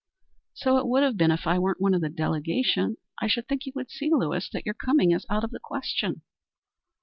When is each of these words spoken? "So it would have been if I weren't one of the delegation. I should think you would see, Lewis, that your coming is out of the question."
"So 0.55 0.77
it 0.79 0.87
would 0.87 1.03
have 1.03 1.15
been 1.15 1.29
if 1.29 1.45
I 1.45 1.59
weren't 1.59 1.79
one 1.79 1.93
of 1.93 2.01
the 2.01 2.09
delegation. 2.09 2.97
I 3.21 3.27
should 3.27 3.47
think 3.47 3.67
you 3.67 3.73
would 3.75 3.91
see, 3.91 4.09
Lewis, 4.11 4.49
that 4.49 4.65
your 4.65 4.73
coming 4.73 5.11
is 5.11 5.27
out 5.29 5.43
of 5.43 5.51
the 5.51 5.59
question." 5.59 6.23